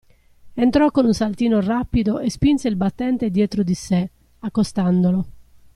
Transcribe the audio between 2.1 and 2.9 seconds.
e spinse il